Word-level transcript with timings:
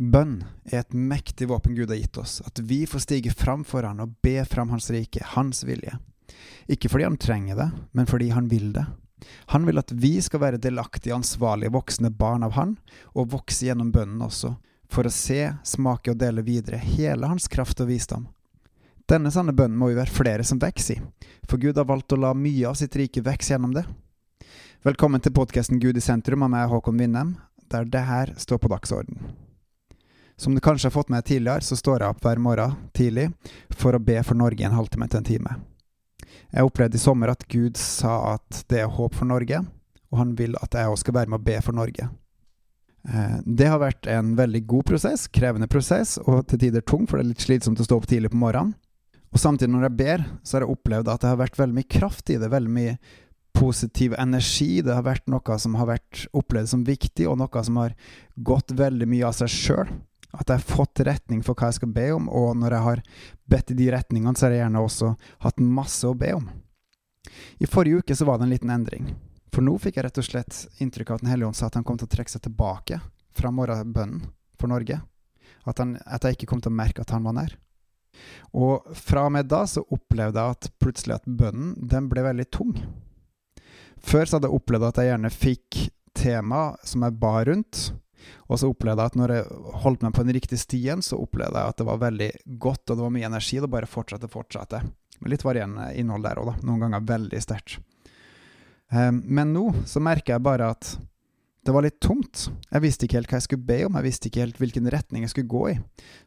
Bønn 0.00 0.38
er 0.64 0.78
et 0.80 0.94
mektig 0.96 1.50
våpen 1.50 1.74
Gud 1.76 1.90
har 1.92 1.98
gitt 2.00 2.16
oss, 2.16 2.38
at 2.46 2.56
vi 2.64 2.86
får 2.88 3.02
stige 3.04 3.34
fram 3.36 3.66
for 3.68 3.84
Han 3.84 3.98
og 4.00 4.14
be 4.24 4.38
fram 4.48 4.70
Hans 4.72 4.88
rike, 4.88 5.20
Hans 5.34 5.60
vilje. 5.68 5.98
Ikke 6.72 6.88
fordi 6.88 7.04
Han 7.04 7.18
trenger 7.20 7.58
det, 7.58 7.66
men 7.92 8.08
fordi 8.08 8.30
Han 8.32 8.48
vil 8.48 8.70
det. 8.72 8.86
Han 9.52 9.66
vil 9.68 9.76
at 9.76 9.92
vi 9.92 10.14
skal 10.24 10.40
være 10.40 10.62
delaktige, 10.62 11.12
ansvarlige 11.12 11.74
voksne 11.74 12.08
barn 12.16 12.46
av 12.48 12.56
Han, 12.56 12.78
og 13.12 13.28
vokse 13.34 13.66
gjennom 13.66 13.90
bønnen 13.92 14.24
også, 14.24 14.54
for 14.88 15.04
å 15.04 15.12
se, 15.12 15.52
smake 15.68 16.14
og 16.14 16.22
dele 16.22 16.46
videre 16.48 16.80
hele 16.80 17.28
Hans 17.28 17.50
kraft 17.52 17.84
og 17.84 17.92
visdom. 17.92 18.24
Denne 19.04 19.28
sanne 19.34 19.52
bønnen 19.52 19.76
må 19.76 19.90
vi 19.90 20.00
være 20.00 20.16
flere 20.16 20.48
som 20.48 20.62
vokser 20.62 20.96
i, 20.96 21.28
for 21.44 21.60
Gud 21.60 21.76
har 21.76 21.90
valgt 21.92 22.16
å 22.16 22.22
la 22.24 22.32
mye 22.32 22.72
av 22.72 22.80
sitt 22.80 22.96
rike 22.96 23.20
vokse 23.26 23.52
gjennom 23.52 23.76
det. 23.76 23.84
Velkommen 24.80 25.20
til 25.20 25.36
podkasten 25.36 25.76
Gud 25.76 26.00
i 26.00 26.08
sentrum 26.08 26.48
av 26.48 26.54
meg, 26.56 26.72
Håkon 26.72 26.96
Winnem, 26.96 27.36
der 27.68 27.84
det 27.84 28.06
her 28.08 28.32
står 28.40 28.64
på 28.64 28.72
dagsordenen. 28.72 29.49
Som 30.40 30.54
du 30.56 30.60
kanskje 30.64 30.86
har 30.88 30.94
fått 30.94 31.10
med 31.12 31.24
tidligere, 31.24 31.60
så 31.60 31.76
står 31.76 32.00
jeg 32.00 32.14
opp 32.14 32.22
hver 32.24 32.38
morgen 32.40 32.76
tidlig 32.96 33.26
for 33.76 33.92
å 33.92 34.00
be 34.00 34.16
for 34.24 34.38
Norge 34.40 34.64
en 34.64 34.72
halvtime 34.72 35.08
til 35.12 35.20
en 35.20 35.26
time. 35.28 35.56
Jeg 36.48 36.64
opplevde 36.64 36.96
i 36.96 37.02
sommer 37.02 37.28
at 37.28 37.44
Gud 37.52 37.76
sa 37.76 38.14
at 38.38 38.62
det 38.72 38.80
er 38.80 38.88
håp 38.88 39.18
for 39.18 39.28
Norge, 39.28 39.60
og 40.08 40.22
han 40.22 40.32
vil 40.38 40.56
at 40.64 40.72
jeg 40.72 40.88
også 40.88 41.04
skal 41.04 41.18
være 41.18 41.34
med 41.34 41.42
å 41.42 41.46
be 41.50 41.58
for 41.60 41.76
Norge. 41.76 42.08
Eh, 43.04 43.36
det 43.44 43.68
har 43.68 43.84
vært 43.84 44.08
en 44.08 44.32
veldig 44.40 44.64
god 44.72 44.88
prosess, 44.94 45.28
krevende 45.28 45.68
prosess, 45.68 46.16
og 46.24 46.46
til 46.48 46.64
tider 46.64 46.88
tung, 46.88 47.04
for 47.04 47.20
det 47.20 47.26
er 47.26 47.32
litt 47.34 47.44
slitsomt 47.44 47.84
å 47.84 47.90
stå 47.90 48.00
opp 48.00 48.08
tidlig 48.08 48.32
på 48.32 48.40
morgenen. 48.40 48.72
Og 49.36 49.44
samtidig 49.44 49.76
når 49.76 49.90
jeg 49.90 49.98
ber, 50.00 50.28
så 50.40 50.56
har 50.56 50.64
jeg 50.64 50.72
opplevd 50.78 51.12
at 51.12 51.20
det 51.20 51.34
har 51.34 51.42
vært 51.44 51.60
veldig 51.60 51.82
mye 51.82 51.94
kraft 52.00 52.32
i 52.32 52.40
det, 52.40 52.48
veldig 52.48 52.78
mye 52.80 52.98
positiv 53.60 54.16
energi. 54.16 54.80
Det 54.80 54.96
har 54.96 55.04
vært 55.04 55.28
noe 55.28 55.60
som 55.60 55.76
har 55.76 55.92
vært 55.98 56.24
opplevd 56.32 56.72
som 56.72 56.88
viktig, 56.88 57.28
og 57.28 57.42
noe 57.44 57.68
som 57.68 57.84
har 57.84 57.92
gått 58.40 58.72
veldig 58.72 59.12
mye 59.12 59.28
av 59.28 59.36
seg 59.36 59.52
sjøl. 59.52 60.00
At 60.30 60.48
jeg 60.48 60.60
har 60.60 60.76
fått 60.76 61.02
retning 61.06 61.42
for 61.42 61.58
hva 61.58 61.70
jeg 61.70 61.80
skal 61.80 61.92
be 61.94 62.06
om, 62.14 62.28
og 62.28 62.52
når 62.58 62.76
jeg 62.76 62.86
har 62.86 63.02
bedt 63.50 63.72
i 63.74 63.78
de 63.80 63.88
retningene, 63.94 64.36
så 64.36 64.46
har 64.46 64.54
jeg 64.54 64.62
gjerne 64.64 64.84
også 64.84 65.14
hatt 65.46 65.62
masse 65.64 66.06
å 66.06 66.16
be 66.18 66.34
om. 66.36 66.46
I 67.58 67.68
forrige 67.68 68.00
uke 68.00 68.16
så 68.16 68.26
var 68.28 68.38
det 68.38 68.46
en 68.46 68.54
liten 68.54 68.70
endring. 68.72 69.10
For 69.50 69.66
nå 69.66 69.74
fikk 69.82 69.98
jeg 69.98 70.06
rett 70.06 70.20
og 70.22 70.26
slett 70.26 70.60
inntrykk 70.82 71.10
av 71.10 71.18
at 71.18 71.24
Den 71.24 71.32
hellige 71.32 71.50
ånd 71.50 71.58
sa 71.58 71.66
at 71.66 71.78
han 71.78 71.86
kom 71.86 71.98
til 71.98 72.06
å 72.06 72.12
trekke 72.14 72.30
seg 72.30 72.44
tilbake 72.46 73.00
fra 73.36 73.50
morgenbønnen 73.54 74.28
for 74.60 74.70
Norge. 74.70 75.00
At, 75.66 75.82
han, 75.82 75.98
at 76.06 76.24
jeg 76.24 76.38
ikke 76.38 76.52
kom 76.52 76.62
til 76.62 76.72
å 76.72 76.78
merke 76.78 77.02
at 77.02 77.12
han 77.12 77.26
var 77.26 77.36
nær. 77.36 77.56
Og 78.56 78.86
fra 78.96 79.26
og 79.26 79.34
med 79.34 79.48
da 79.50 79.64
så 79.68 79.82
opplevde 79.92 80.40
jeg 80.40 80.56
at 80.56 80.70
plutselig 80.82 81.18
at 81.18 81.26
bønnen 81.26 81.74
den 81.90 82.08
ble 82.10 82.24
veldig 82.26 82.46
tung. 82.54 82.74
Før 84.00 84.24
så 84.24 84.38
hadde 84.38 84.48
jeg 84.48 84.60
opplevd 84.60 84.88
at 84.88 85.00
jeg 85.00 85.10
gjerne 85.10 85.32
fikk 85.34 85.80
tema 86.16 86.62
som 86.86 87.04
jeg 87.04 87.18
ba 87.20 87.34
rundt, 87.46 87.90
og 88.48 88.60
så 88.60 88.70
opplevde 88.70 89.04
jeg 89.04 89.12
at 89.12 89.18
når 89.20 89.34
jeg 89.34 89.76
holdt 89.84 90.06
meg 90.06 90.14
på 90.16 90.24
den 90.26 90.36
riktige 90.36 90.60
stien, 90.60 91.04
så 91.04 91.18
opplevde 91.20 91.60
jeg 91.60 91.74
at 91.74 91.78
det 91.80 91.86
var 91.88 92.02
veldig 92.02 92.30
godt, 92.62 92.84
og 92.88 92.96
det 92.96 93.04
var 93.04 93.14
mye 93.14 93.28
energi. 93.30 93.60
Det 93.62 93.70
bare 93.72 93.90
fortsatte, 93.90 94.30
fortsatte. 94.30 94.82
Med 95.20 95.34
litt 95.34 95.44
varierende 95.44 95.90
innhold 96.00 96.24
der 96.26 96.40
òg, 96.40 96.50
da. 96.52 96.56
Noen 96.66 96.86
ganger 96.86 97.06
veldig 97.12 97.42
sterkt. 97.44 97.78
Um, 98.90 99.20
men 99.30 99.52
nå 99.54 99.68
så 99.86 100.02
merker 100.02 100.34
jeg 100.34 100.42
bare 100.42 100.72
at 100.74 100.96
det 101.66 101.74
var 101.76 101.84
litt 101.84 102.00
tomt. 102.02 102.48
Jeg 102.72 102.82
visste 102.82 103.06
ikke 103.06 103.18
helt 103.18 103.30
hva 103.30 103.38
jeg 103.38 103.46
skulle 103.46 103.68
be 103.68 103.82
om, 103.86 103.98
jeg 103.98 104.06
visste 104.08 104.30
ikke 104.30 104.42
helt 104.46 104.60
hvilken 104.62 104.88
retning 104.90 105.26
jeg 105.26 105.34
skulle 105.34 105.52
gå 105.52 105.64
i. 105.74 105.76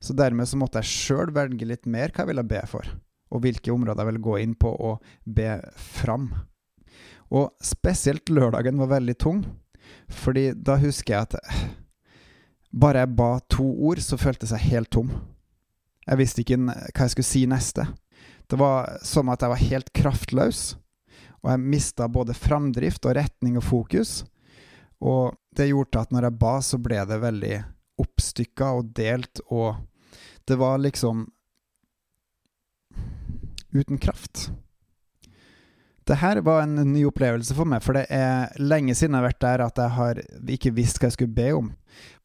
Så 0.03 0.15
dermed 0.17 0.49
så 0.49 0.59
måtte 0.61 0.83
jeg 0.83 0.91
sjøl 0.91 1.33
velge 1.35 1.67
litt 1.67 1.89
mer 1.89 2.13
hva 2.13 2.23
jeg 2.23 2.31
ville 2.31 2.45
be 2.47 2.61
for, 2.69 2.87
og 3.33 3.43
hvilke 3.43 3.73
områder 3.73 4.03
jeg 4.03 4.11
ville 4.11 4.27
gå 4.29 4.37
inn 4.43 4.55
på 4.59 4.71
og 4.71 5.15
be 5.25 5.57
fram. 5.73 6.29
Og 7.33 7.49
spesielt 7.65 8.29
lørdagen 8.29 8.77
var 8.77 8.93
veldig 8.93 9.17
tung, 9.19 9.41
fordi 10.07 10.51
da 10.53 10.77
husker 10.81 11.15
jeg 11.15 11.27
at 11.27 11.72
bare 12.73 13.03
jeg 13.03 13.15
ba 13.17 13.31
to 13.51 13.65
ord, 13.85 14.01
så 14.01 14.17
føltes 14.17 14.53
jeg 14.55 14.71
helt 14.73 14.91
tom. 14.93 15.11
Jeg 16.07 16.19
visste 16.19 16.43
ikke 16.43 16.59
hva 16.65 17.05
jeg 17.05 17.13
skulle 17.13 17.29
si 17.29 17.43
neste. 17.47 17.85
Det 18.49 18.59
var 18.59 18.97
som 19.05 19.29
at 19.31 19.43
jeg 19.43 19.53
var 19.53 19.61
helt 19.61 19.93
kraftløs, 19.95 20.63
og 21.43 21.51
jeg 21.51 21.63
mista 21.63 22.07
både 22.11 22.35
framdrift 22.35 23.05
og 23.07 23.15
retning 23.19 23.59
og 23.59 23.65
fokus. 23.67 24.23
Og 25.03 25.35
det 25.55 25.69
gjorde 25.69 26.01
at 26.01 26.11
når 26.15 26.27
jeg 26.27 26.39
ba, 26.41 26.55
så 26.63 26.79
ble 26.81 26.99
det 27.07 27.21
veldig 27.21 27.55
oppstykka 28.03 28.71
og 28.79 28.91
delt, 28.97 29.43
og 29.53 29.77
det 30.49 30.57
var 30.59 30.81
liksom 30.81 31.27
uten 33.73 33.99
kraft. 34.01 34.49
Det 36.03 36.19
her 36.19 36.41
var 36.43 36.65
en 36.65 36.75
ny 36.91 37.05
opplevelse 37.07 37.55
for 37.55 37.69
meg, 37.69 37.83
for 37.83 37.95
det 37.95 38.07
er 38.11 38.51
lenge 38.59 38.95
siden 38.97 39.15
jeg 39.15 39.21
har 39.21 39.29
vært 39.29 39.43
der 39.43 39.63
at 39.63 39.79
jeg 39.79 39.95
har 39.97 40.21
ikke 40.57 40.73
visst 40.75 40.99
hva 40.99 41.07
jeg 41.07 41.15
skulle 41.15 41.37
be 41.37 41.49
om. 41.55 41.71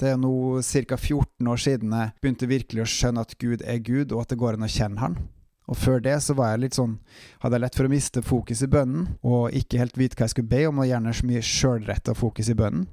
Det 0.00 0.12
er 0.12 0.18
nå 0.18 0.34
ca. 0.64 0.96
14 0.98 1.50
år 1.52 1.62
siden 1.62 1.94
jeg 1.94 2.14
begynte 2.22 2.50
virkelig 2.50 2.84
å 2.84 2.90
skjønne 2.90 3.22
at 3.22 3.36
Gud 3.38 3.62
er 3.62 3.82
Gud, 3.84 4.12
og 4.12 4.24
at 4.24 4.32
det 4.32 4.40
går 4.40 4.58
an 4.58 4.66
å 4.66 4.72
kjenne 4.72 5.04
Han. 5.04 5.18
Og 5.68 5.76
før 5.76 6.00
det 6.00 6.16
så 6.24 6.32
var 6.32 6.54
jeg 6.54 6.62
litt 6.62 6.76
sånn 6.78 6.94
Hadde 7.42 7.58
jeg 7.58 7.64
lett 7.66 7.76
for 7.76 7.88
å 7.88 7.92
miste 7.92 8.22
fokus 8.24 8.62
i 8.64 8.70
bønnen, 8.72 9.10
og 9.20 9.54
ikke 9.56 9.82
helt 9.82 9.98
vite 10.00 10.16
hva 10.16 10.26
jeg 10.26 10.34
skulle 10.34 10.50
be 10.50 10.62
om, 10.70 10.80
og 10.80 10.88
gjerne 10.88 11.14
så 11.14 11.28
mye 11.28 11.44
sjølretta 11.44 12.14
fokus 12.18 12.48
i 12.48 12.56
bønnen. 12.58 12.88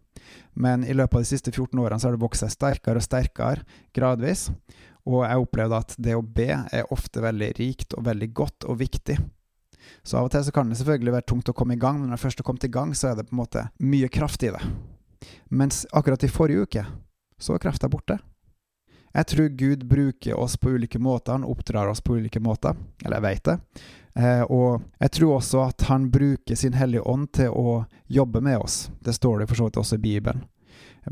Men 0.53 0.84
i 0.84 0.95
løpet 0.95 1.18
av 1.18 1.24
de 1.24 1.29
siste 1.29 1.53
14 1.53 1.79
årene 1.79 2.01
så 2.01 2.09
har 2.09 2.18
det 2.18 2.24
vokst 2.24 2.44
seg 2.44 2.53
sterkere 2.53 3.01
og 3.01 3.06
sterkere, 3.06 3.66
gradvis. 3.95 4.50
Og 5.06 5.24
jeg 5.25 5.41
opplevde 5.41 5.79
at 5.81 5.95
det 6.01 6.16
å 6.18 6.24
be 6.25 6.50
er 6.51 6.94
ofte 6.94 7.22
veldig 7.24 7.51
rikt 7.59 7.94
og 7.97 8.07
veldig 8.07 8.29
godt 8.35 8.68
og 8.69 8.79
viktig. 8.81 9.18
Så 10.03 10.19
av 10.19 10.28
og 10.28 10.34
til 10.34 10.46
så 10.46 10.53
kan 10.56 10.69
det 10.69 10.78
selvfølgelig 10.79 11.16
være 11.16 11.28
tungt 11.31 11.50
å 11.50 11.56
komme 11.57 11.75
i 11.75 11.81
gang, 11.81 12.00
men 12.00 12.09
når 12.09 12.19
det 12.19 12.25
først 12.25 12.41
har 12.41 12.47
kommet 12.47 12.68
i 12.68 12.73
gang, 12.73 12.94
så 12.96 13.12
er 13.12 13.18
det 13.19 13.28
på 13.29 13.35
en 13.35 13.41
måte 13.41 13.68
mye 13.81 14.09
kraft 14.12 14.46
i 14.46 14.53
det. 14.53 14.62
Mens 15.50 15.84
akkurat 15.91 16.23
i 16.23 16.31
forrige 16.31 16.66
uke 16.66 16.85
så 17.40 17.56
var 17.56 17.63
krafta 17.66 17.90
borte. 17.91 18.19
Jeg 19.16 19.28
tror 19.31 19.47
Gud 19.47 19.85
bruker 19.88 20.40
oss 20.40 20.57
på 20.59 20.74
ulike 20.75 21.00
måter, 21.00 21.31
han 21.38 21.47
oppdrar 21.47 21.88
oss 21.88 22.01
på 22.03 22.18
ulike 22.19 22.41
måter, 22.44 22.75
eller 23.06 23.22
jeg 23.22 23.25
vet 23.25 23.45
det. 23.47 23.57
Eh, 24.16 24.41
og 24.41 24.84
jeg 25.00 25.12
tror 25.18 25.38
også 25.38 25.62
at 25.69 25.85
han 25.90 26.09
bruker 26.12 26.56
Sin 26.59 26.75
Hellige 26.75 27.03
Ånd 27.07 27.29
til 27.35 27.51
å 27.51 27.85
jobbe 28.12 28.41
med 28.44 28.59
oss. 28.59 28.90
Det 29.00 29.16
står 29.16 29.40
det 29.41 29.47
for 29.50 29.59
så 29.59 29.69
vidt 29.69 29.79
også 29.79 30.00
i 30.00 30.03
Bibelen. 30.03 30.44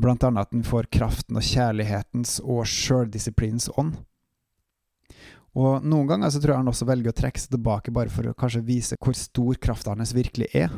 Blant 0.00 0.24
annet 0.26 0.48
at 0.48 0.52
han 0.52 0.64
får 0.66 0.90
kraften 0.92 1.38
og 1.38 1.46
kjærlighetens 1.46 2.40
og 2.42 2.64
sjøldisiplinens 2.68 3.70
ånd. 3.78 3.96
Og 5.54 5.84
noen 5.86 6.08
ganger 6.10 6.32
så 6.34 6.40
tror 6.42 6.54
jeg 6.54 6.62
han 6.64 6.70
også 6.72 6.88
velger 6.88 7.12
å 7.12 7.16
trekke 7.16 7.40
seg 7.40 7.54
tilbake 7.54 7.94
bare 7.94 8.10
for 8.10 8.26
å 8.26 8.34
kanskje 8.38 8.64
vise 8.66 8.98
hvor 8.98 9.14
stor 9.18 9.58
krafta 9.62 9.94
hans 9.94 10.14
virkelig 10.16 10.48
er. 10.56 10.72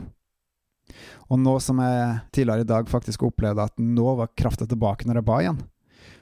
Og 1.33 1.41
nå 1.41 1.57
som 1.65 1.81
jeg 1.83 2.19
tidligere 2.37 2.67
i 2.67 2.69
dag 2.69 2.91
faktisk 2.91 3.25
opplevde 3.27 3.65
at 3.65 3.81
nå 3.81 4.13
var 4.21 4.35
krafta 4.39 4.69
tilbake 4.69 5.09
når 5.09 5.21
jeg 5.21 5.27
ba 5.27 5.39
igjen, 5.43 5.59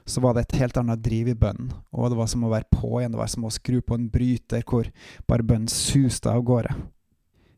så 0.05 0.21
var 0.23 0.33
det 0.33 0.45
et 0.45 0.57
helt 0.61 0.79
annet 0.81 1.03
driv 1.03 1.29
i 1.29 1.37
bønnen, 1.37 1.69
og 1.93 2.09
det 2.09 2.17
var 2.17 2.29
som 2.29 2.45
å 2.45 2.51
være 2.51 2.69
på 2.73 2.89
igjen, 2.99 3.13
det 3.13 3.21
var 3.21 3.29
som 3.29 3.45
å 3.45 3.53
skru 3.53 3.79
på 3.81 3.97
en 3.97 4.07
bryter 4.13 4.65
hvor 4.65 4.89
bare 5.29 5.45
bønnen 5.45 5.69
suste 5.69 6.31
av 6.31 6.45
gårde. 6.45 6.73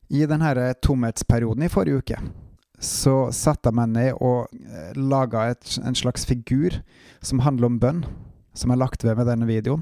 I 0.08 0.24
denne 0.28 0.70
tomhetsperioden 0.84 1.66
i 1.68 1.72
forrige 1.72 2.02
uke 2.04 2.20
så 2.80 3.32
satte 3.34 3.72
jeg 3.72 3.76
meg 3.80 3.90
ned 3.90 4.20
og 4.22 4.52
eh, 4.54 4.92
laga 4.96 5.48
en 5.50 5.98
slags 5.98 6.28
figur 6.30 6.78
som 7.26 7.42
handler 7.42 7.72
om 7.72 7.80
bønn, 7.82 8.04
som 8.54 8.72
er 8.72 8.80
lagt 8.80 9.04
ved 9.04 9.18
med 9.18 9.28
denne 9.28 9.48
videoen. 9.50 9.82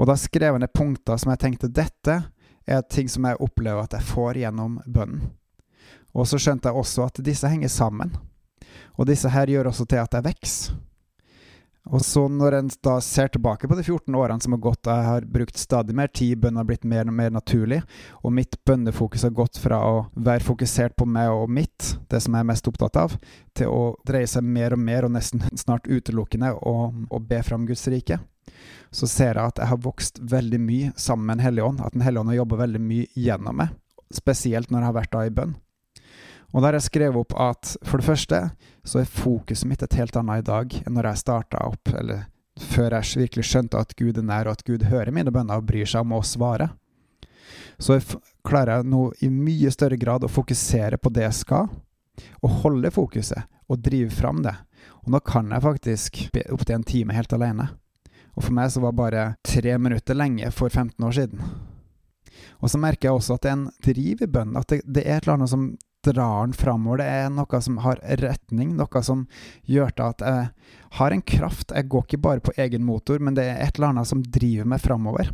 Og 0.00 0.08
da 0.08 0.16
skrev 0.16 0.54
jeg 0.54 0.62
ned 0.62 0.72
punkter 0.72 1.20
som 1.20 1.34
jeg 1.34 1.42
tenkte 1.42 1.68
dette 1.68 2.16
er 2.64 2.86
ting 2.88 3.08
som 3.10 3.26
jeg 3.28 3.40
opplever 3.44 3.84
at 3.84 3.98
jeg 3.98 4.08
får 4.08 4.40
gjennom 4.40 4.78
bønnen. 4.88 5.26
Og 6.16 6.26
så 6.26 6.40
skjønte 6.40 6.70
jeg 6.70 6.80
også 6.80 7.04
at 7.06 7.20
disse 7.22 7.48
henger 7.48 7.70
sammen. 7.70 8.14
Og 8.96 9.06
disse 9.10 9.30
her 9.30 9.50
gjør 9.50 9.70
også 9.70 9.86
til 9.86 10.00
at 10.00 10.16
jeg 10.16 10.26
vokser. 10.26 10.78
Og 11.88 12.02
så 12.04 12.26
når 12.28 12.58
en 12.58 12.68
da 12.84 12.98
ser 13.00 13.30
tilbake 13.32 13.68
på 13.68 13.76
de 13.78 13.82
14 13.82 14.14
årene 14.14 14.44
som 14.44 14.52
har 14.52 14.60
gått, 14.62 14.86
jeg 14.86 15.06
har 15.06 15.24
brukt 15.24 15.58
stadig 15.58 15.96
mer 15.96 16.10
tid, 16.12 16.36
bønnen 16.38 16.60
har 16.60 16.68
blitt 16.68 16.84
mer 16.84 17.08
og 17.08 17.16
mer 17.16 17.32
naturlig, 17.32 17.80
og 18.20 18.34
mitt 18.36 18.58
bønnefokus 18.68 19.24
har 19.26 19.32
gått 19.34 19.56
fra 19.58 19.80
å 19.88 19.94
være 20.14 20.44
fokusert 20.44 20.94
på 21.00 21.08
meg 21.08 21.32
og 21.32 21.48
mitt, 21.50 21.94
det 22.12 22.20
som 22.20 22.36
jeg 22.36 22.44
er 22.44 22.50
mest 22.52 22.68
opptatt 22.68 23.00
av, 23.00 23.16
til 23.56 23.72
å 23.72 23.94
dreie 24.06 24.28
seg 24.28 24.44
mer 24.44 24.76
og 24.76 24.82
mer, 24.84 25.08
og 25.08 25.16
nesten 25.16 25.42
snart 25.56 25.88
utelukkende, 25.88 26.52
om 26.60 27.06
å 27.10 27.22
be 27.24 27.40
fram 27.46 27.64
Guds 27.66 27.88
rike 27.90 28.20
så 28.90 29.06
ser 29.06 29.38
jeg 29.38 29.52
at 29.52 29.60
jeg 29.62 29.70
har 29.70 29.82
vokst 29.84 30.18
veldig 30.32 30.60
mye 30.62 30.92
sammen 30.98 31.26
med 31.26 31.38
Den 31.38 31.44
hellige 31.46 31.66
ånd. 31.70 31.80
At 31.80 31.94
Den 31.94 32.02
hellige 32.04 32.20
ånd 32.24 32.32
har 32.32 32.40
jobba 32.40 32.62
veldig 32.64 32.80
mye 32.82 33.06
gjennom 33.14 33.60
meg, 33.62 33.74
spesielt 34.14 34.70
når 34.70 34.80
jeg 34.80 34.90
har 34.90 34.96
vært 34.98 35.12
da 35.14 35.26
i 35.26 35.34
bønn. 35.34 35.54
Og 36.50 36.60
der 36.60 36.70
har 36.72 36.78
jeg 36.80 36.88
skrevet 36.88 37.20
opp 37.20 37.34
at 37.38 37.76
for 37.86 38.00
det 38.00 38.08
første 38.08 38.40
så 38.86 39.00
er 39.00 39.10
fokuset 39.10 39.68
mitt 39.70 39.82
et 39.86 39.96
helt 39.98 40.16
annet 40.18 40.42
i 40.42 40.48
dag 40.48 40.76
enn 40.80 40.96
når 40.96 41.10
jeg 41.12 41.22
starta 41.22 41.62
opp, 41.68 41.92
eller 41.94 42.26
før 42.60 42.96
jeg 42.98 43.24
virkelig 43.24 43.46
skjønte 43.46 43.80
at 43.80 43.94
Gud 43.98 44.18
er 44.18 44.26
nær, 44.26 44.48
og 44.48 44.58
at 44.58 44.64
Gud 44.66 44.84
hører 44.90 45.14
mine 45.14 45.32
bønner 45.32 45.60
og 45.60 45.68
bryr 45.68 45.88
seg 45.88 46.02
om 46.04 46.16
å 46.18 46.24
svare. 46.26 46.72
Så 47.80 47.96
jeg 47.96 48.18
klarer 48.46 48.80
jeg 48.80 48.90
nå 48.92 49.06
i 49.24 49.30
mye 49.32 49.70
større 49.72 49.98
grad 50.00 50.26
å 50.26 50.32
fokusere 50.32 50.98
på 51.00 51.12
det 51.14 51.24
jeg 51.28 51.38
skal, 51.44 51.70
og 52.42 52.58
holde 52.64 52.92
fokuset 52.92 53.46
og 53.70 53.80
drive 53.80 54.10
fram 54.12 54.42
det. 54.44 54.56
Og 55.06 55.14
nå 55.14 55.20
kan 55.24 55.48
jeg 55.52 55.64
faktisk 55.64 56.20
opptil 56.50 56.76
en 56.76 56.86
time 56.86 57.16
helt 57.16 57.32
alene. 57.32 57.70
Og 58.36 58.44
for 58.44 58.56
meg 58.56 58.70
så 58.72 58.82
var 58.82 58.96
bare 58.96 59.24
tre 59.46 59.76
minutter 59.78 60.18
lenge 60.18 60.50
for 60.54 60.68
15 60.68 61.06
år 61.06 61.16
siden. 61.16 61.44
Og 62.60 62.70
så 62.70 62.80
merker 62.80 63.08
jeg 63.08 63.16
også 63.16 63.36
at 63.36 63.44
det 63.44 63.50
er 63.50 63.56
en 63.56 63.70
driv 63.84 64.22
i 64.22 64.28
bønnen. 64.28 64.58
At 64.60 64.68
det, 64.72 64.82
det, 64.84 65.04
er 65.04 65.18
et 65.18 65.24
eller 65.24 65.38
annet 65.38 65.52
som 65.52 65.70
drar 66.06 66.46
den 66.46 66.56
framover. 66.56 67.02
Det 67.02 67.08
er 67.08 67.28
noe 67.34 67.60
som 67.62 67.78
har 67.84 68.00
retning, 68.22 68.72
noe 68.78 69.02
som 69.04 69.26
gjør 69.68 69.92
til 69.96 70.06
at 70.06 70.24
jeg 70.24 70.48
har 71.00 71.14
en 71.14 71.26
kraft. 71.34 71.74
Jeg 71.76 71.88
går 71.92 72.06
ikke 72.06 72.24
bare 72.24 72.44
på 72.44 72.56
egen 72.56 72.86
motor, 72.86 73.20
men 73.20 73.36
det 73.36 73.46
er 73.48 73.60
et 73.64 73.76
eller 73.76 73.92
annet 73.92 74.10
som 74.10 74.24
driver 74.24 74.68
meg 74.72 74.82
framover. 74.82 75.30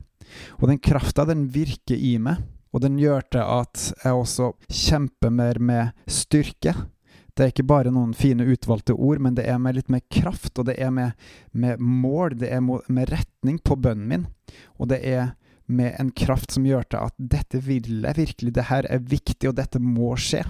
Og 0.58 0.68
den 0.70 0.82
krafta, 0.82 1.24
den 1.28 1.46
virker 1.54 1.96
i 1.96 2.16
meg, 2.18 2.42
og 2.74 2.82
den 2.84 2.98
gjør 3.00 3.24
til 3.30 3.44
at 3.44 3.86
jeg 4.02 4.20
også 4.20 4.52
kjemper 4.68 5.32
mer 5.32 5.60
med 5.62 6.10
styrke. 6.10 6.74
Det 7.36 7.44
er 7.44 7.52
ikke 7.52 7.68
bare 7.68 7.92
noen 7.92 8.14
fine 8.16 8.46
utvalgte 8.48 8.94
ord, 8.96 9.20
men 9.22 9.36
det 9.36 9.44
er 9.48 9.58
med 9.60 9.76
litt 9.76 9.90
mer 9.92 10.02
kraft, 10.12 10.54
og 10.58 10.70
det 10.70 10.78
er 10.80 10.92
med, 10.92 11.12
med 11.52 11.80
mål, 11.80 12.38
det 12.40 12.48
er 12.52 12.62
med 12.64 13.10
retning 13.12 13.60
på 13.60 13.76
bønnen 13.76 14.08
min. 14.08 14.24
Og 14.80 14.88
det 14.92 15.02
er 15.04 15.34
med 15.66 15.96
en 16.00 16.10
kraft 16.10 16.54
som 16.54 16.66
gjør 16.66 16.86
til 16.90 17.08
at 17.08 17.14
dette 17.18 17.60
vil 17.64 18.04
jeg 18.04 18.16
virkelig, 18.16 18.54
det 18.54 18.68
her 18.70 18.88
er 18.90 19.02
viktig, 19.02 19.48
og 19.50 19.56
dette 19.58 19.82
må 19.82 20.14
skje. 20.20 20.44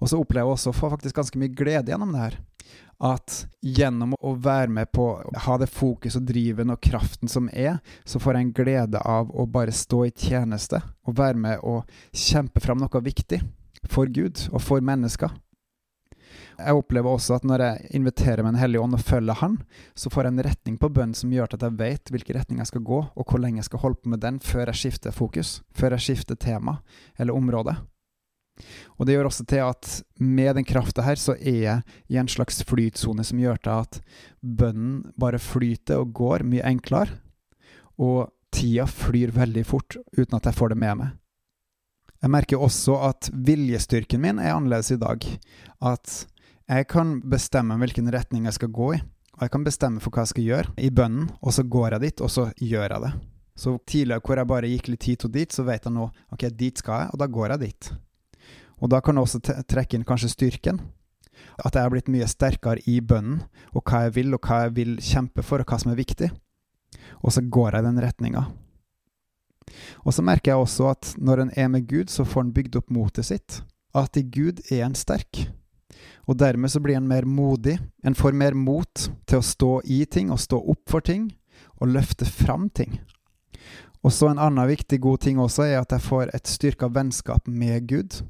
Og 0.00 0.10
så 0.10 0.18
opplever 0.20 0.50
jeg 0.50 0.58
også 0.58 0.72
å 0.72 0.76
få 0.76 0.90
faktisk 0.92 1.16
ganske 1.16 1.40
mye 1.40 1.54
glede 1.54 1.92
gjennom 1.92 2.12
det 2.12 2.24
her. 2.24 2.36
At 3.04 3.36
gjennom 3.64 4.14
å 4.20 4.34
være 4.40 4.72
med 4.72 4.90
på 4.94 5.06
å 5.16 5.40
ha 5.46 5.56
det 5.60 5.68
fokus 5.72 6.16
og 6.18 6.26
driven 6.28 6.72
og 6.72 6.82
kraften 6.84 7.30
som 7.30 7.48
er, 7.52 7.78
så 8.04 8.20
får 8.22 8.36
jeg 8.36 8.46
en 8.46 8.54
glede 8.56 9.00
av 9.00 9.32
å 9.32 9.46
bare 9.50 9.74
stå 9.74 10.04
i 10.08 10.14
tjeneste 10.14 10.80
og 11.04 11.18
være 11.18 11.40
med 11.40 11.64
og 11.66 11.90
kjempe 12.12 12.62
fram 12.64 12.80
noe 12.82 13.04
viktig 13.04 13.40
for 13.90 14.08
Gud 14.08 14.46
og 14.52 14.62
for 14.64 14.84
mennesker. 14.84 15.32
Jeg 16.58 16.78
opplever 16.78 17.10
også 17.10 17.38
at 17.38 17.46
når 17.48 17.64
jeg 17.64 17.94
inviterer 17.98 18.44
med 18.44 18.54
en 18.54 18.60
hellig 18.60 18.80
ånd 18.82 18.94
og 18.94 19.02
følger 19.02 19.40
Han, 19.40 19.56
så 19.98 20.10
får 20.12 20.26
jeg 20.26 20.34
en 20.34 20.44
retning 20.46 20.76
på 20.78 20.90
bønnen 20.92 21.16
som 21.18 21.32
gjør 21.34 21.56
at 21.56 21.64
jeg 21.66 21.78
vet 21.80 22.12
hvilken 22.14 22.38
retning 22.38 22.60
jeg 22.62 22.70
skal 22.70 22.84
gå, 22.86 23.00
og 23.10 23.24
hvor 23.26 23.42
lenge 23.42 23.58
jeg 23.62 23.70
skal 23.70 23.82
holde 23.82 24.00
på 24.02 24.12
med 24.12 24.22
den 24.22 24.38
før 24.44 24.70
jeg 24.70 24.80
skifter 24.82 25.14
fokus, 25.14 25.56
før 25.74 25.96
jeg 25.96 26.06
skifter 26.06 26.38
tema 26.38 26.78
eller 27.18 27.34
område. 27.34 27.74
Og 28.98 29.06
det 29.06 29.16
gjør 29.16 29.28
også 29.28 29.46
til 29.50 29.64
at 29.64 29.88
med 30.22 30.54
den 30.54 30.66
krafta 30.68 31.02
her, 31.02 31.18
så 31.18 31.34
er 31.34 31.58
jeg 31.64 31.98
i 32.08 32.20
en 32.20 32.30
slags 32.30 32.62
flytsone 32.66 33.26
som 33.26 33.40
gjør 33.42 33.58
til 33.64 33.82
at 33.82 33.98
bønnen 34.40 35.02
bare 35.18 35.42
flyter 35.42 36.04
og 36.04 36.14
går 36.14 36.46
mye 36.46 36.62
enklere, 36.70 37.18
og 37.98 38.30
tida 38.54 38.86
flyr 38.86 39.34
veldig 39.34 39.66
fort 39.66 39.98
uten 40.14 40.38
at 40.38 40.46
jeg 40.46 40.58
får 40.58 40.74
det 40.74 40.78
med 40.78 41.00
meg. 41.02 41.12
Jeg 42.24 42.32
merker 42.32 42.62
også 42.62 42.94
at 43.10 43.28
viljestyrken 43.34 44.22
min 44.22 44.38
er 44.40 44.54
annerledes 44.54 44.94
i 44.94 44.96
dag. 44.96 45.26
At 45.84 46.22
jeg 46.70 46.86
kan 46.88 47.18
bestemme 47.28 47.76
hvilken 47.80 48.08
retning 48.12 48.48
jeg 48.48 48.56
skal 48.56 48.72
gå 48.72 48.88
i, 48.96 49.02
og 49.34 49.44
jeg 49.44 49.52
kan 49.52 49.64
bestemme 49.66 50.00
for 50.00 50.14
hva 50.14 50.24
jeg 50.24 50.32
skal 50.32 50.48
gjøre 50.48 50.74
i 50.80 50.90
bønnen, 50.94 51.28
og 51.42 51.52
så 51.56 51.64
går 51.66 51.96
jeg 51.96 52.04
dit, 52.06 52.22
og 52.24 52.30
så 52.32 52.48
gjør 52.56 52.86
jeg 52.86 53.04
det. 53.04 53.12
Så 53.54 53.76
tidligere 53.86 54.24
hvor 54.24 54.40
jeg 54.40 54.50
bare 54.50 54.70
gikk 54.70 54.90
litt 54.90 55.06
hit 55.06 55.26
og 55.26 55.34
dit, 55.34 55.52
så 55.52 55.64
vet 55.66 55.84
jeg 55.86 55.94
nå 55.94 56.08
ok, 56.34 56.46
dit 56.58 56.80
skal 56.80 57.04
jeg, 57.04 57.12
og 57.12 57.20
da 57.22 57.28
går 57.30 57.54
jeg 57.54 57.62
dit. 57.66 57.90
Og 58.82 58.90
da 58.90 59.00
kan 59.04 59.18
jeg 59.18 59.26
også 59.28 59.62
trekke 59.70 59.98
inn 59.98 60.06
kanskje 60.06 60.32
styrken. 60.32 60.80
At 61.58 61.76
jeg 61.76 61.84
har 61.84 61.92
blitt 61.92 62.10
mye 62.10 62.26
sterkere 62.30 62.82
i 62.90 62.98
bønnen, 63.04 63.44
og 63.74 63.84
hva 63.84 64.04
jeg 64.06 64.14
vil, 64.16 64.34
og 64.34 64.42
hva 64.42 64.64
jeg 64.64 64.74
vil 64.78 64.96
kjempe 65.02 65.44
for, 65.46 65.62
og 65.62 65.70
hva 65.70 65.78
som 65.82 65.92
er 65.92 66.00
viktig. 66.00 66.30
Og 67.22 67.34
så 67.34 67.42
går 67.42 67.76
jeg 67.76 67.84
i 67.84 67.88
den 67.88 68.00
retninga. 68.02 68.44
Og 70.04 70.14
så 70.14 70.22
merker 70.26 70.52
jeg 70.52 70.64
også 70.64 70.88
at 70.90 71.12
når 71.18 71.44
en 71.44 71.52
er 71.58 71.70
med 71.70 71.86
Gud, 71.90 72.10
så 72.10 72.26
får 72.26 72.46
en 72.46 72.54
bygd 72.54 72.80
opp 72.80 72.90
motet 72.94 73.30
sitt. 73.30 73.60
At 73.94 74.18
i 74.18 74.24
Gud 74.26 74.64
er 74.70 74.86
en 74.86 74.98
sterk 74.98 75.46
og 76.24 76.38
dermed 76.40 76.72
så 76.72 76.80
blir 76.80 76.96
en 76.98 77.08
mer 77.08 77.26
modig. 77.28 77.78
En 78.04 78.16
får 78.16 78.36
mer 78.36 78.56
mot 78.56 79.08
til 79.26 79.40
å 79.40 79.44
stå 79.44 79.72
i 79.84 80.04
ting 80.06 80.32
og 80.32 80.40
stå 80.40 80.60
opp 80.60 80.90
for 80.90 81.04
ting, 81.04 81.28
og 81.80 81.92
løfte 81.92 82.26
fram 82.28 82.68
ting. 82.70 82.98
Og 84.04 84.12
så 84.12 84.28
en 84.28 84.40
annen 84.40 84.68
viktig 84.68 85.00
god 85.00 85.22
ting 85.24 85.40
også 85.40 85.64
er 85.64 85.78
at 85.80 85.92
jeg 85.94 86.04
får 86.04 86.34
et 86.36 86.48
styrka 86.48 86.90
vennskap 86.92 87.48
med 87.48 87.88
Gud. 87.88 88.20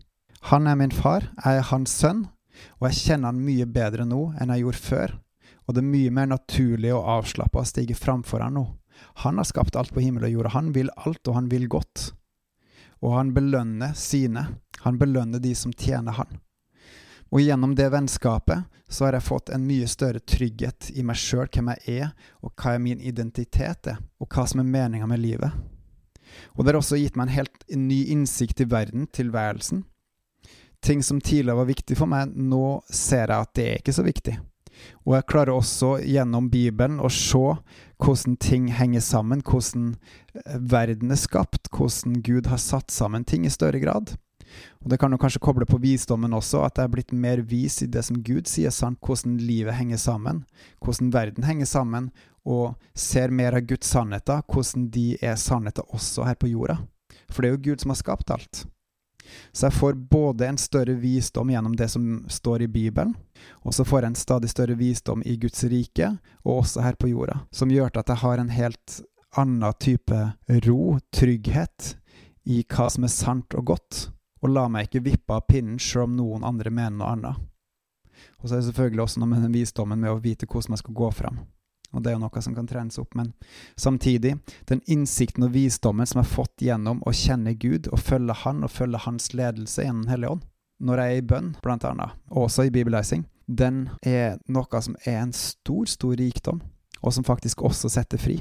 Han 0.50 0.69
er 0.70 0.79
min 0.79 0.94
far, 0.94 1.31
jeg 1.43 1.61
er 1.61 1.69
hans 1.70 1.94
sønn, 1.99 2.26
og 2.79 2.88
jeg 2.88 3.00
kjenner 3.00 3.32
han 3.32 3.43
mye 3.43 3.67
bedre 3.67 4.06
nå 4.06 4.29
enn 4.38 4.52
jeg 4.55 4.64
gjorde 4.64 4.85
før. 4.85 5.14
Og 5.64 5.75
det 5.75 5.82
er 5.82 5.90
mye 5.90 6.12
mer 6.14 6.29
naturlig 6.31 6.93
og 6.94 7.08
avslappa 7.19 7.62
å 7.62 7.69
stige 7.69 7.97
framfor 7.99 8.44
han 8.44 8.58
nå. 8.58 8.64
Han 9.25 9.40
har 9.40 9.49
skapt 9.49 9.76
alt 9.76 9.94
på 9.94 10.05
himmel 10.05 10.29
og 10.29 10.35
jord, 10.35 10.50
og 10.50 10.55
han 10.55 10.70
vil 10.76 10.93
alt, 10.94 11.23
og 11.26 11.38
han 11.38 11.49
vil 11.50 11.67
godt. 11.73 12.12
Og 13.02 13.17
han 13.17 13.32
belønner 13.35 13.97
sine. 13.99 14.47
Han 14.85 15.00
belønner 15.00 15.43
de 15.43 15.55
som 15.58 15.73
tjener 15.73 16.20
han. 16.20 16.38
Og 17.35 17.43
gjennom 17.43 17.75
det 17.75 17.89
vennskapet 17.91 18.71
så 18.89 19.09
har 19.09 19.17
jeg 19.17 19.27
fått 19.27 19.51
en 19.51 19.65
mye 19.67 19.89
større 19.91 20.21
trygghet 20.23 20.93
i 20.95 21.03
meg 21.03 21.19
sjøl, 21.19 21.49
hvem 21.51 21.73
jeg 21.73 21.97
er, 22.05 22.13
og 22.47 22.53
hva 22.55 22.77
er 22.77 22.85
min 22.85 23.01
identitet 23.03 23.89
er, 23.91 23.99
og 24.23 24.31
hva 24.31 24.45
som 24.47 24.63
er 24.63 24.71
meninga 24.71 25.09
med 25.11 25.19
livet. 25.19 25.51
Og 26.55 26.63
det 26.63 26.71
har 26.71 26.79
også 26.79 27.01
gitt 27.01 27.19
meg 27.19 27.27
en 27.27 27.37
helt 27.41 27.67
ny 27.75 28.05
innsikt 28.15 28.63
i 28.63 28.69
verden, 28.71 29.09
tilværelsen. 29.11 29.83
Ting 30.85 31.03
som 31.03 31.21
tidligere 31.21 31.59
var 31.59 31.71
viktig 31.73 31.97
for 31.99 32.11
meg, 32.11 32.35
nå 32.37 32.85
ser 32.87 33.27
jeg 33.27 33.49
at 33.49 33.55
det 33.59 33.67
er 33.67 33.83
ikke 33.83 33.97
så 33.97 34.07
viktig. 34.07 34.37
Og 35.03 35.17
jeg 35.17 35.27
klarer 35.31 35.55
også 35.55 35.95
gjennom 36.03 36.51
Bibelen 36.53 37.01
å 37.03 37.11
se 37.13 37.57
hvordan 38.03 38.37
ting 38.43 38.69
henger 38.75 39.03
sammen, 39.03 39.43
hvordan 39.43 39.95
verden 40.71 41.15
er 41.15 41.19
skapt, 41.19 41.71
hvordan 41.73 42.21
Gud 42.27 42.51
har 42.53 42.63
satt 42.63 42.95
sammen 42.95 43.27
ting 43.27 43.47
i 43.47 43.55
større 43.55 43.81
grad. 43.83 44.15
Og 44.85 44.91
Det 44.91 44.99
kan 45.01 45.12
jo 45.12 45.19
kanskje 45.19 45.41
koble 45.41 45.67
på 45.67 45.81
visdommen 45.81 46.35
også, 46.37 46.65
at 46.67 46.79
jeg 46.79 46.85
er 46.89 46.93
blitt 46.93 47.12
mer 47.12 47.41
vis 47.41 47.81
i 47.83 47.89
det 47.91 48.05
som 48.05 48.21
Gud 48.23 48.49
sier 48.51 48.71
sant, 48.75 48.99
hvordan 49.01 49.39
livet 49.41 49.75
henger 49.75 50.01
sammen, 50.01 50.45
hvordan 50.85 51.12
verden 51.15 51.45
henger 51.45 51.67
sammen, 51.67 52.11
og 52.45 52.75
ser 52.95 53.33
mer 53.33 53.56
av 53.56 53.65
Guds 53.65 53.89
sannheter, 53.89 54.43
hvordan 54.53 54.91
de 54.93 55.15
er 55.25 55.39
sannheter 55.41 55.87
også 55.97 56.27
her 56.29 56.37
på 56.37 56.53
jorda. 56.53 56.77
For 57.33 57.41
det 57.41 57.49
er 57.49 57.56
jo 57.56 57.65
Gud 57.71 57.85
som 57.85 57.95
har 57.95 58.01
skapt 58.03 58.31
alt. 58.35 58.67
Så 59.53 59.71
jeg 59.71 59.79
får 59.79 59.97
både 60.12 60.47
en 60.47 60.59
større 60.61 60.95
visdom 61.00 61.49
gjennom 61.49 61.73
det 61.77 61.89
som 61.91 62.25
står 62.29 62.67
i 62.67 62.69
Bibelen, 62.69 63.15
og 63.65 63.75
så 63.75 63.87
får 63.89 64.05
jeg 64.05 64.12
en 64.12 64.21
stadig 64.21 64.50
større 64.53 64.77
visdom 64.77 65.25
i 65.25 65.39
Guds 65.41 65.65
rike, 65.65 66.11
og 66.45 66.61
også 66.61 66.85
her 66.85 66.99
på 67.00 67.09
jorda, 67.09 67.41
som 67.50 67.73
gjør 67.73 67.89
at 67.95 68.12
jeg 68.12 68.21
har 68.21 68.43
en 68.43 68.53
helt 68.53 68.99
annen 69.41 69.79
type 69.81 70.21
ro, 70.69 70.99
trygghet, 71.17 71.95
i 72.45 72.61
hva 72.69 72.91
som 72.93 73.07
er 73.07 73.12
sant 73.12 73.57
og 73.57 73.73
godt 73.73 74.03
og 74.44 74.52
la 74.52 74.69
meg 74.69 74.88
ikke 74.88 75.05
vippe 75.06 75.35
av 75.35 75.46
pinnen 75.49 75.81
selv 75.81 76.05
om 76.05 76.17
noen 76.19 76.44
andre 76.44 76.70
mener 76.70 76.99
noe 76.99 77.12
annet. 77.17 77.43
Og 78.41 78.49
så 78.49 78.55
er 78.55 78.61
det 78.61 78.69
selvfølgelig 78.69 79.05
også 79.06 79.20
noe 79.23 79.32
med 79.32 79.44
den 79.46 79.55
visdommen 79.56 80.00
med 80.00 80.12
å 80.12 80.20
vite 80.23 80.46
hvordan 80.46 80.75
man 80.75 80.81
skal 80.81 80.96
gå 81.00 81.11
fram. 81.17 81.38
Og 81.94 82.02
det 82.02 82.11
er 82.11 82.17
jo 82.17 82.25
noe 82.25 82.43
som 82.43 82.56
kan 82.56 82.67
trenes 82.67 82.99
opp, 82.99 83.14
men 83.14 83.32
samtidig, 83.79 84.35
den 84.69 84.82
innsikten 84.91 85.46
og 85.46 85.55
visdommen 85.55 86.06
som 86.06 86.20
jeg 86.20 86.26
har 86.26 86.35
fått 86.35 86.64
gjennom 86.67 87.00
å 87.06 87.14
kjenne 87.14 87.55
Gud 87.55 87.88
og 87.93 88.02
følge 88.02 88.35
Han 88.43 88.64
og 88.67 88.73
følge 88.75 89.00
Hans 89.05 89.31
ledelse 89.32 89.87
gjennom 89.87 90.02
Den 90.02 90.14
hellige 90.17 90.35
ånd, 90.37 90.43
når 90.82 91.00
jeg 91.00 91.12
er 91.12 91.20
i 91.20 91.29
bønn, 91.32 91.52
blant 91.62 91.87
annet, 91.87 92.17
også 92.29 92.67
i 92.67 92.73
bibelizing, 92.75 93.25
den 93.47 93.87
er 94.02 94.40
noe 94.50 94.81
som 94.82 94.97
er 95.06 95.20
en 95.23 95.32
stor, 95.37 95.87
stor 95.87 96.17
rikdom, 96.19 96.61
og 97.00 97.14
som 97.14 97.25
faktisk 97.25 97.62
også 97.62 97.92
setter 97.92 98.19
fri. 98.19 98.40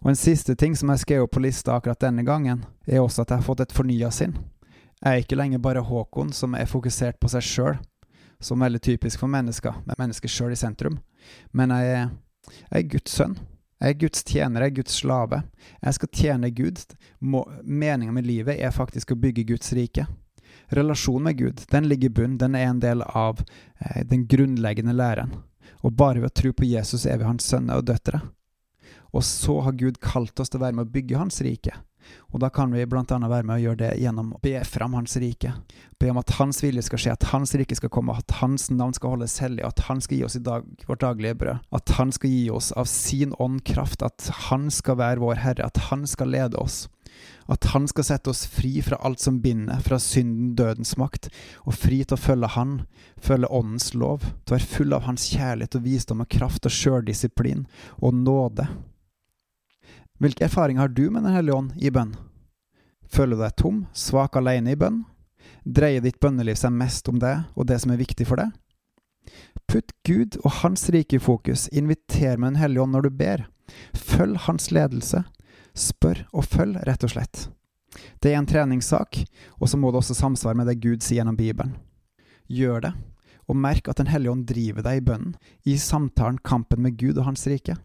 Og 0.00 0.10
en 0.10 0.18
siste 0.18 0.56
ting 0.58 0.74
som 0.74 0.90
jeg 0.90 1.04
skrev 1.04 1.28
på 1.30 1.42
lista 1.44 1.76
akkurat 1.76 2.00
denne 2.00 2.24
gangen, 2.26 2.64
er 2.86 3.04
også 3.04 3.22
at 3.22 3.30
jeg 3.34 3.42
har 3.42 3.46
fått 3.46 3.62
et 3.66 3.74
fornya 3.76 4.10
sinn. 4.14 4.34
Jeg 5.00 5.16
er 5.16 5.22
ikke 5.22 5.38
lenger 5.38 5.62
bare 5.64 5.80
Håkon 5.80 6.32
som 6.36 6.54
er 6.58 6.68
fokusert 6.68 7.16
på 7.20 7.28
seg 7.32 7.44
sjøl, 7.46 7.78
som 8.40 8.60
er 8.60 8.68
veldig 8.68 8.82
typisk 8.84 9.22
for 9.22 9.32
mennesker, 9.32 9.78
med 9.86 9.96
mennesket 10.00 10.32
sjøl 10.32 10.52
i 10.52 10.58
sentrum. 10.60 10.98
Men 11.56 11.72
jeg 11.72 11.94
er, 11.94 12.10
jeg 12.68 12.82
er 12.82 12.90
Guds 12.94 13.16
sønn. 13.16 13.38
Jeg 13.80 13.94
er 13.94 14.00
Guds 14.02 14.24
tjener, 14.28 14.60
jeg 14.60 14.70
er 14.74 14.76
Guds 14.76 14.96
slave. 15.00 15.42
Jeg 15.80 15.96
skal 15.96 16.10
tjene 16.12 16.50
Gud. 16.52 16.82
Meninga 17.64 18.12
med 18.12 18.28
livet 18.28 18.60
er 18.60 18.76
faktisk 18.76 19.14
å 19.14 19.20
bygge 19.22 19.46
Guds 19.54 19.72
rike. 19.72 20.04
Relasjonen 20.76 21.30
med 21.30 21.38
Gud 21.38 21.62
den 21.72 21.88
ligger 21.88 22.10
i 22.10 22.16
bunn, 22.20 22.36
den 22.38 22.58
er 22.58 22.68
en 22.68 22.82
del 22.82 23.00
av 23.02 23.40
eh, 23.40 24.04
den 24.04 24.26
grunnleggende 24.28 24.92
læren. 24.92 25.32
Og 25.80 25.96
bare 25.96 26.20
ved 26.20 26.28
å 26.28 26.38
tro 26.42 26.52
på 26.52 26.68
Jesus 26.68 27.06
er 27.08 27.22
vi 27.22 27.28
hans 27.30 27.48
sønner 27.48 27.80
og 27.80 27.88
døtre. 27.88 28.20
Og 29.16 29.24
så 29.24 29.62
har 29.64 29.80
Gud 29.80 29.96
kalt 30.04 30.38
oss 30.44 30.52
til 30.52 30.60
å 30.60 30.66
være 30.66 30.76
med 30.76 30.90
å 30.90 30.92
bygge 30.92 31.18
hans 31.18 31.40
rike. 31.42 31.72
Og 32.30 32.40
da 32.42 32.50
kan 32.54 32.72
vi 32.72 32.86
bl.a. 32.86 33.04
være 33.04 33.46
med 33.46 33.56
å 33.56 33.62
gjøre 33.64 33.80
det 33.82 33.90
gjennom 34.02 34.34
å 34.36 34.40
be 34.42 34.54
fram 34.68 34.94
Hans 34.98 35.16
rike. 35.20 35.52
Be 36.00 36.10
om 36.12 36.20
at 36.20 36.34
Hans 36.38 36.62
vilje 36.64 36.84
skal 36.86 37.02
skje, 37.02 37.16
at 37.16 37.28
Hans 37.32 37.54
rike 37.58 37.76
skal 37.76 37.92
komme, 37.92 38.16
at 38.16 38.38
Hans 38.40 38.68
navn 38.72 38.94
skal 38.96 39.16
holdes 39.16 39.38
hellig, 39.42 39.64
at 39.66 39.86
Han 39.88 40.00
skal 40.04 40.20
gi 40.20 40.24
oss 40.28 40.38
i 40.38 40.44
dag 40.44 40.68
vårt 40.88 41.02
daglige 41.04 41.38
brød. 41.42 41.66
At 41.76 41.96
Han 41.98 42.14
skal 42.14 42.32
gi 42.32 42.46
oss 42.54 42.70
av 42.72 42.88
sin 42.90 43.34
ånd 43.38 43.64
kraft, 43.68 44.04
at 44.06 44.30
Han 44.48 44.70
skal 44.74 45.00
være 45.00 45.22
vår 45.24 45.44
Herre, 45.44 45.68
at 45.68 45.90
Han 45.90 46.06
skal 46.08 46.32
lede 46.32 46.60
oss. 46.60 46.86
At 47.50 47.64
Han 47.72 47.88
skal 47.90 48.06
sette 48.06 48.30
oss 48.30 48.44
fri 48.46 48.78
fra 48.86 49.00
alt 49.04 49.20
som 49.20 49.40
binder, 49.42 49.80
fra 49.84 49.98
synden, 49.98 50.54
dødens 50.56 50.96
makt, 51.00 51.28
og 51.66 51.74
fri 51.74 52.02
til 52.04 52.16
å 52.16 52.20
følge 52.20 52.52
Han, 52.54 52.76
følge 53.20 53.50
Åndens 53.50 53.90
lov, 53.94 54.22
til 54.44 54.54
å 54.54 54.58
være 54.58 54.70
full 54.76 54.96
av 54.96 55.08
Hans 55.08 55.26
kjærlighet 55.32 55.76
og 55.76 55.84
visdom 55.88 56.24
og 56.24 56.30
kraft 56.30 56.68
og 56.70 56.74
sjøldisiplin 56.74 57.66
og 57.98 58.14
nåde 58.22 58.68
hvilke 60.20 60.44
erfaringer 60.46 60.84
har 60.84 60.92
du 60.92 61.08
med 61.10 61.24
Den 61.24 61.34
hellige 61.34 61.56
ånd 61.56 61.72
i 61.76 61.90
bønn? 61.90 62.14
Føler 63.10 63.36
du 63.36 63.42
deg 63.42 63.56
tom, 63.58 63.86
svak 63.92 64.36
alene 64.36 64.74
i 64.74 64.78
bønn? 64.78 65.04
Dreier 65.64 66.04
ditt 66.04 66.20
bønneliv 66.20 66.58
seg 66.60 66.72
mest 66.72 67.08
om 67.10 67.18
det 67.20 67.36
og 67.56 67.66
det 67.68 67.80
som 67.82 67.92
er 67.92 68.00
viktig 68.00 68.26
for 68.28 68.40
deg? 68.40 68.52
Putt 69.70 69.92
Gud 70.06 70.36
og 70.44 70.50
Hans 70.60 70.88
rike 70.90 71.18
i 71.18 71.22
fokus, 71.22 71.68
inviter 71.68 72.36
med 72.36 72.54
Den 72.54 72.60
hellige 72.62 72.82
ånd 72.82 72.96
når 72.96 73.06
du 73.06 73.10
ber. 73.10 73.46
Følg 73.94 74.38
Hans 74.46 74.70
ledelse. 74.74 75.24
Spør 75.74 76.24
og 76.34 76.44
følg, 76.44 76.80
rett 76.86 77.04
og 77.06 77.12
slett. 77.12 77.48
Det 78.22 78.32
er 78.32 78.38
en 78.38 78.48
treningssak, 78.48 79.22
og 79.58 79.70
så 79.70 79.78
må 79.78 79.90
det 79.90 80.00
også 80.02 80.16
samsvare 80.18 80.58
med 80.58 80.68
det 80.70 80.80
Gud 80.82 81.02
sier 81.02 81.20
gjennom 81.20 81.38
Bibelen. 81.38 81.76
Gjør 82.50 82.82
det, 82.86 82.92
og 83.46 83.58
merk 83.58 83.88
at 83.88 83.98
Den 83.98 84.10
hellige 84.10 84.32
ånd 84.32 84.46
driver 84.46 84.86
deg 84.86 85.00
i 85.00 85.04
bønnen, 85.06 85.36
i 85.66 85.76
samtalen, 85.78 86.38
kampen 86.38 86.82
med 86.82 86.98
Gud 86.98 87.18
og 87.18 87.26
Hans 87.30 87.46
rike. 87.50 87.76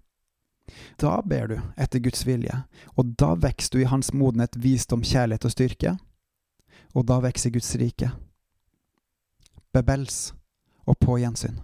Da 1.01 1.19
ber 1.21 1.51
du 1.51 1.57
etter 1.77 2.01
Guds 2.03 2.25
vilje, 2.27 2.63
og 2.95 3.13
da 3.19 3.33
vokser 3.37 3.75
du 3.75 3.83
i 3.83 3.89
Hans 3.89 4.13
modenhet, 4.13 4.57
visdom, 4.61 5.03
kjærlighet 5.05 5.45
og 5.45 5.53
styrke, 5.53 5.97
og 6.95 7.07
da 7.09 7.19
vokser 7.23 7.53
Guds 7.53 7.73
rike. 7.79 8.11
Bebels, 9.75 10.33
og 10.85 10.97
på 11.01 11.19
gjensyn. 11.19 11.59